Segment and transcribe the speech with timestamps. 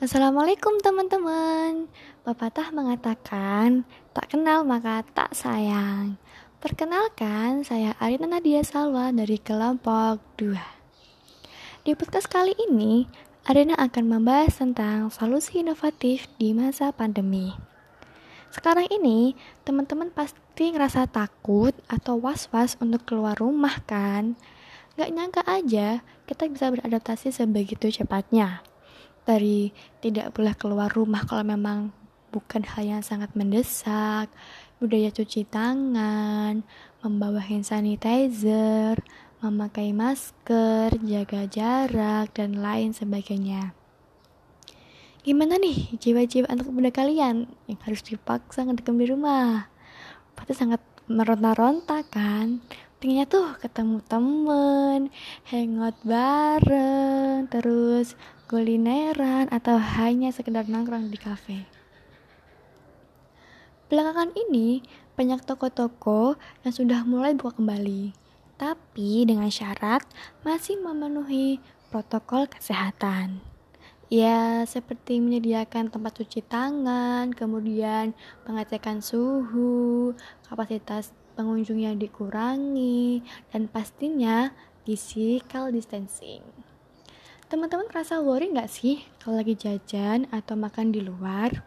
[0.00, 1.84] Assalamualaikum teman-teman.
[2.24, 3.84] Pepatah mengatakan
[4.16, 6.16] Tak kenal maka tak sayang.
[6.56, 10.56] Perkenalkan saya Arina Nadia Salwa dari kelompok 2
[11.84, 13.12] Di podcast kali ini
[13.44, 17.52] Arina akan membahas tentang solusi inovatif di masa pandemi.
[18.48, 19.36] Sekarang ini
[19.68, 24.32] teman-teman pasti ngerasa takut atau was-was untuk keluar rumah kan?
[24.96, 28.64] Gak nyangka aja kita bisa beradaptasi sebegitu cepatnya
[29.30, 29.70] dari
[30.02, 31.94] tidak boleh keluar rumah kalau memang
[32.34, 34.26] bukan hal yang sangat mendesak,
[34.82, 36.66] budaya cuci tangan,
[37.02, 38.98] membawa hand sanitizer,
[39.38, 43.70] memakai masker, jaga jarak, dan lain sebagainya.
[45.22, 49.68] Gimana nih jiwa-jiwa anak muda kalian yang harus dipaksa ngedekam di rumah?
[50.34, 52.64] Pasti sangat meronta-ronta kan?
[53.00, 55.00] pengennya tuh ketemu temen,
[55.48, 58.12] hangout bareng, terus
[58.50, 61.70] kulineran atau hanya sekedar nongkrong di kafe.
[63.86, 64.82] Belakangan ini
[65.14, 66.34] banyak toko-toko
[66.66, 68.10] yang sudah mulai buka kembali,
[68.58, 70.02] tapi dengan syarat
[70.42, 71.62] masih memenuhi
[71.94, 73.38] protokol kesehatan.
[74.10, 80.10] Ya, seperti menyediakan tempat cuci tangan, kemudian pengecekan suhu,
[80.50, 83.22] kapasitas pengunjung yang dikurangi,
[83.54, 84.50] dan pastinya
[84.82, 86.69] physical distancing.
[87.50, 91.66] Teman-teman merasa worry nggak sih kalau lagi jajan atau makan di luar?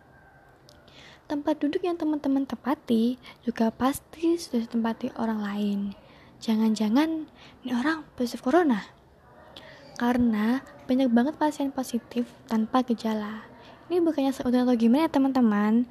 [1.28, 5.80] Tempat duduk yang teman-teman tepati juga pasti sudah ditempati orang lain.
[6.40, 7.28] Jangan-jangan
[7.68, 8.80] ini orang positif corona?
[10.00, 13.44] Karena banyak banget pasien positif tanpa gejala.
[13.92, 15.84] Ini bukannya seudahnya atau gimana ya teman-teman,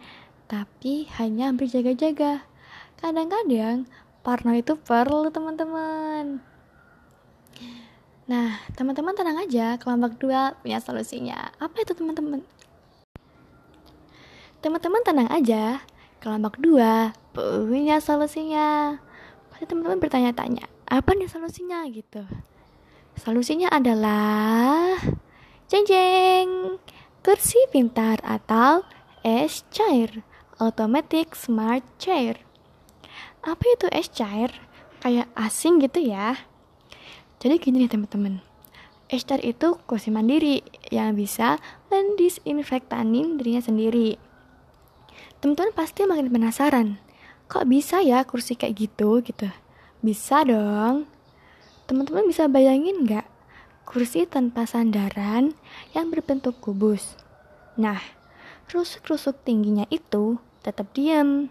[0.48, 2.48] tapi hanya berjaga-jaga
[2.96, 3.84] kadang-kadang
[4.24, 6.40] parno itu perlu teman-teman
[8.32, 11.52] nah teman-teman tenang aja kelompok dua punya solusinya.
[11.60, 12.40] Apa itu teman-teman?
[14.64, 15.84] Teman-teman tenang aja
[16.24, 18.96] kelompok dua punya solusinya.
[19.52, 22.24] Pasti teman-teman bertanya-tanya apa nih solusinya gitu.
[23.20, 24.96] Solusinya adalah
[25.68, 26.80] jeng jeng
[27.20, 28.80] kursi pintar atau
[29.20, 30.24] S chair
[30.62, 32.38] automatic smart chair.
[33.42, 34.54] Apa itu es cair?
[35.02, 36.38] Kayak asing gitu ya.
[37.42, 38.38] Jadi gini nih teman-teman.
[39.10, 40.62] Es cair itu kursi mandiri
[40.94, 41.58] yang bisa
[41.90, 44.14] mendisinfektanin dirinya sendiri.
[45.42, 47.02] Teman-teman pasti makin penasaran.
[47.50, 49.50] Kok bisa ya kursi kayak gitu gitu?
[49.98, 51.10] Bisa dong.
[51.90, 53.26] Teman-teman bisa bayangin nggak
[53.90, 55.58] kursi tanpa sandaran
[55.98, 57.18] yang berbentuk kubus?
[57.74, 57.98] Nah,
[58.70, 61.50] rusuk-rusuk tingginya itu tetap diam.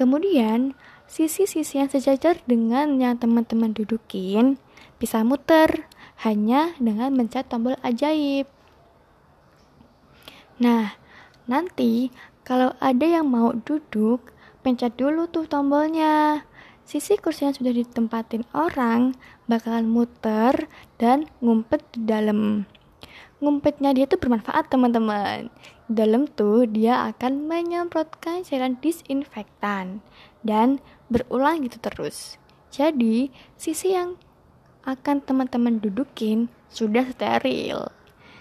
[0.00, 0.72] Kemudian,
[1.04, 4.56] sisi-sisi yang sejajar dengan yang teman-teman dudukin
[5.00, 5.88] bisa muter
[6.22, 8.44] hanya dengan mencet tombol ajaib.
[10.60, 10.92] Nah,
[11.48, 12.12] nanti
[12.44, 16.44] kalau ada yang mau duduk, pencet dulu tuh tombolnya.
[16.84, 19.14] Sisi kursi yang sudah ditempatin orang
[19.46, 20.66] bakalan muter
[20.98, 22.66] dan ngumpet di dalam.
[23.40, 25.48] Ngumpetnya dia tuh bermanfaat teman-teman.
[25.88, 30.04] Dalam tuh dia akan menyemprotkan cairan disinfektan
[30.44, 32.36] dan berulang gitu terus.
[32.70, 34.20] Jadi, sisi yang
[34.84, 37.90] akan teman-teman dudukin sudah steril.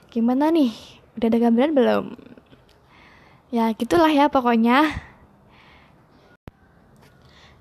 [0.10, 0.72] Gimana nih?
[1.20, 2.06] Udah ada gambaran belum?
[3.50, 4.86] Ya, gitulah ya pokoknya.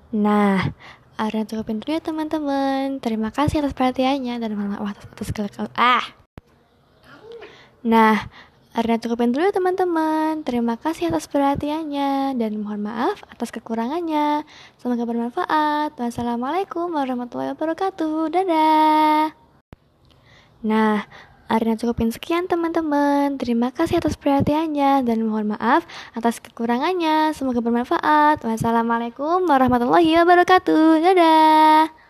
[0.09, 0.73] Nah,
[1.45, 3.03] cukupin dulu ya teman-teman.
[3.03, 6.05] Terima kasih atas perhatiannya dan maaf atas segala ah.
[7.83, 8.27] Nah,
[8.79, 10.39] karena cukupin dulu teman-teman.
[10.47, 14.47] Terima kasih atas perhatiannya dan mohon maaf atas kekurangannya.
[14.79, 15.99] Semoga bermanfaat.
[15.99, 18.31] Wassalamualaikum warahmatullahi wabarakatuh.
[18.31, 19.35] Dadah.
[20.63, 21.03] Nah,
[21.51, 23.35] Arina cukupin sekian teman-teman.
[23.35, 25.83] Terima kasih atas perhatiannya dan mohon maaf
[26.15, 27.35] atas kekurangannya.
[27.35, 28.39] Semoga bermanfaat.
[28.47, 31.03] Wassalamualaikum warahmatullahi wabarakatuh.
[31.03, 31.91] Dadah.